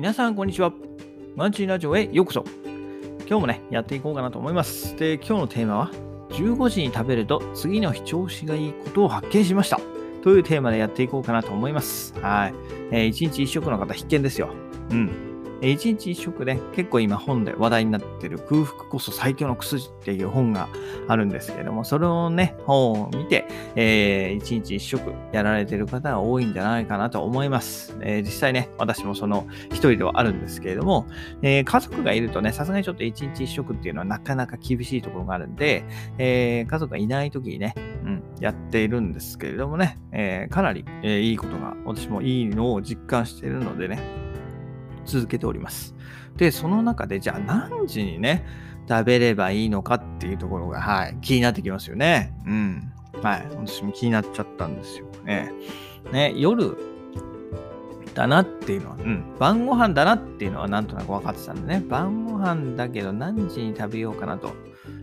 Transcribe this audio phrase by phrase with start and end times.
[0.00, 0.72] 皆さん、こんにちは。
[1.36, 2.42] マンチーラジオへようこそ。
[3.28, 4.96] 今日もね、やっていこうかなと思います。
[4.96, 5.90] で、今日のテーマは、
[6.30, 9.78] 15時に食べると次の日調子がいいことを発見しました。
[10.22, 12.18] というテーマでやっていこうかなと思います。
[12.18, 12.54] はい。
[12.92, 14.48] えー、1日1食の方必見ですよ。
[14.90, 15.10] うん。
[15.60, 20.68] 1日1食で、結構今本で話題になってる空腹こそ最強の薬っていう本が
[21.08, 23.46] あるんですけれども、それをね、本を見て、
[23.76, 27.96] えー、1日1食やられてる方が多いんじゃないかなと思います。
[28.00, 31.06] えー、実際ね、私もその一人ではあるんですけれども、
[31.42, 35.84] えー、家族がいるとね、さすがにちょっと1日1食っていうのはなかなか厳しいところがあるんで、
[36.18, 37.74] えー、家族がいない時にね、
[38.04, 43.98] うん、やっているんですけれどもね、え、かなり、え、いいことが、私もいいのを実感しているのでね、
[45.04, 45.94] 続けております。
[46.36, 48.44] で、その中で、じゃあ何時にね、
[48.88, 52.32] 食べればいいのかっていうところが、はい、気になってきますよね。
[52.46, 52.92] うん。
[53.22, 53.46] はい。
[53.50, 55.06] 私も気になっちゃったんですよ。
[55.24, 55.52] ね。
[56.12, 56.76] ね、夜
[58.14, 59.36] だなっていうのは、うん。
[59.38, 61.84] 晩ご飯だなっていうのはなんとなく分かってたんでね。
[61.86, 64.52] 晩ご飯だけど何時に食べようかなと。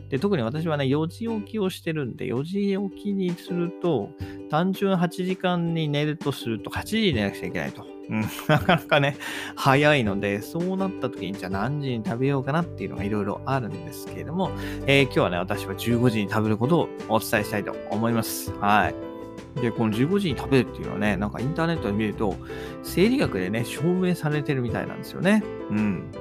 [0.09, 4.09] で、特に私はね、4時起きをしてるんで、4時起きにすると、
[4.49, 7.96] 単純8時間に寝るとすると、8時に寝なくちゃいけないと。
[8.47, 9.17] なかなかね、
[9.55, 14.51] 早いので、そうなった時に、じゃあ何時に食べようかなっていうのがいろいろあるんですけれども、
[14.85, 18.53] えー、今日はね、私は15時に食べることをお伝えしたいと思います。
[18.59, 19.61] はい。
[19.61, 22.35] で、この15時に食べるっていうのはね、なんかインターネットで見ると、
[22.83, 25.43] 生理学でね、証明されてるみたいなんですよね。
[25.69, 26.11] うん。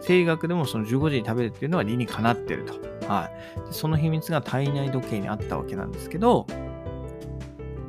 [0.00, 2.74] 生理学でもその15時に食べるっていうのは理にかなってると。
[3.08, 3.30] はい。
[3.70, 6.46] その秘密が体内時計にあったわけなんですけど、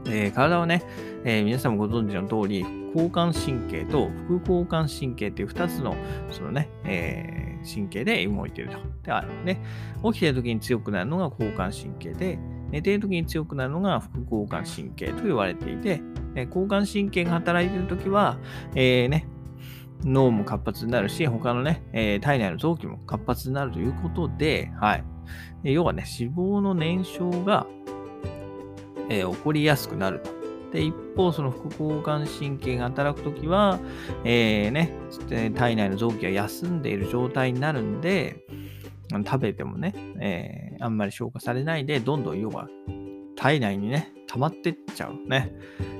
[0.09, 0.83] えー、体はね、
[1.23, 5.95] えー、皆さんもご存知の通り、交感神経と副交感神経っていう2つの、
[6.31, 8.77] そのね、えー、神経で動いていると。
[9.03, 9.61] で、あるね。
[10.03, 12.39] 起きてる時に強くなるのが交感神経で、
[12.71, 16.01] 寝てる時に強くなるのが副交感神経と言われていて、
[16.35, 18.37] え交感神経が働いている時は、
[18.75, 19.27] え、ね、
[20.03, 25.03] 脳も活発になるし、他のね、え、体内の臓器も活発になるということで、はい。
[25.63, 27.67] 要はね、脂肪の燃焼が、
[29.09, 30.29] えー、起こりやすくなると。
[30.71, 33.79] で、一方、その副交感神経が働くときは、
[34.23, 34.91] えー、ね、
[35.55, 38.45] 体内の臓器が休んでいる状態になるんで、
[39.25, 42.67] 食べてもね、えー、あんまり消化されないで、どんどん要は
[43.37, 45.53] 体内にね、溜まってっちゃうね。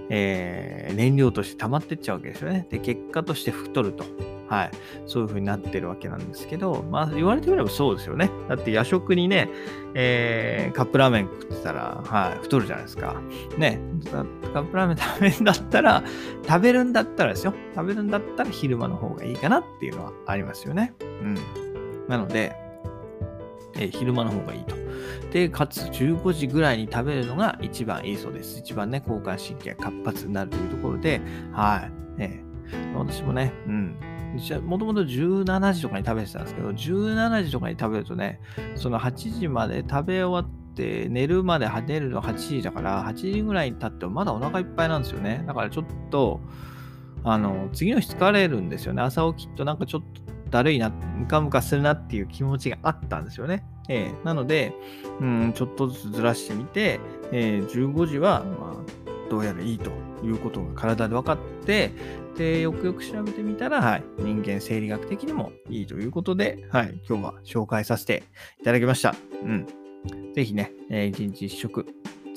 [0.10, 2.68] えー、燃料として溜まってっちゃうわけですよね。
[2.70, 4.06] で、結果として太ると。
[4.48, 4.72] はい。
[5.06, 8.32] そういう風になってるわけなんですけど、まあ言われてみればそうですよね。
[8.48, 9.50] だって夜食にね、
[9.94, 13.22] えー、カップラーメン食ってたら、はい、太るじゃないですか。
[13.58, 13.80] ね、
[14.54, 16.04] カップラーメン食べるんだったら、
[16.48, 17.54] 食べるんだったらですよ。
[17.76, 20.94] 食べるんだったら昼間の方がいいかなっていうのはありますよね。
[21.02, 21.36] うん。
[22.08, 22.56] なので、
[23.80, 24.76] え、昼間の方がいいと。
[25.32, 28.60] で、かつ15時ぐらいに食べるのが一番いいそうです。
[28.60, 31.22] 一番ね、交感神経が活発になるというところで、
[31.52, 31.92] はい。
[32.20, 33.96] えー、私もね、うん。
[34.66, 38.40] もともと17時とかに食べてたんですけど、17時とかに食べるとね、
[38.76, 45.44] その8時まで食べ終わって、寝るまで寝るの8時だから、8時ぐらいに経ってもまだお腹いっぱいなんですよね。
[45.48, 46.40] だからちょっと、
[47.24, 49.02] あの、次の日疲れるんですよね。
[49.02, 53.66] 朝起きとなんかちょっとだるいな、ムカムカするなっていう気持ちがあったんですよね。
[53.90, 54.74] えー、なので、
[55.20, 57.00] うん、ちょっとずつずらしてみて、
[57.32, 59.92] えー、15時は、まあ、どうやらいいと
[60.24, 61.92] いうことが体で分かって、
[62.38, 68.24] で、よくよく調べてみたら、はい、人間生理学的にもいいということで、はい、今日は紹介させて
[68.62, 69.16] いただきました。
[69.44, 69.68] うん。
[70.34, 71.88] ぜひね、えー、1日1食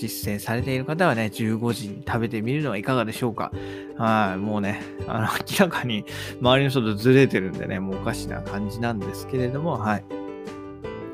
[0.01, 3.53] 実践されている方はね、15時に食べてみるのはいかがでしょうか。
[3.99, 6.07] はい、もうね、あの、 明らかに
[6.41, 10.05] 周りの人とずれてるんでね、もうおかしな感じなんですけれども、はい。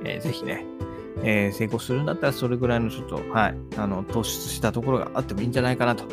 [0.05, 0.65] えー、ぜひね、
[1.25, 6.05] えー、成功するんだったらそれぐらいのちょっと、はい、あの、突出したところがあってもいいんじゃないかなと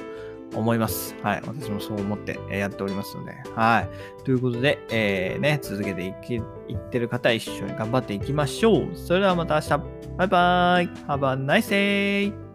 [0.56, 1.16] 思います。
[1.22, 1.42] はい。
[1.46, 3.36] 私もそう思ってやっておりますので。
[3.56, 4.24] はい。
[4.24, 6.40] ということで、えー、ね、続けていき、い
[6.74, 8.96] ってる方、一緒に頑張っていきましょう。
[8.96, 9.70] それではまた明日。
[10.18, 10.88] バイバーイ。
[11.08, 12.53] Have a nice day!